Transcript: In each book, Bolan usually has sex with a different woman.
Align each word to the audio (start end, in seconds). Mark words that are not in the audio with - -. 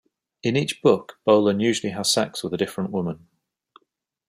In 0.41 0.55
each 0.55 0.81
book, 0.81 1.19
Bolan 1.25 1.59
usually 1.59 1.93
has 1.93 2.11
sex 2.11 2.43
with 2.43 2.55
a 2.55 2.57
different 2.57 2.89
woman. 2.89 3.27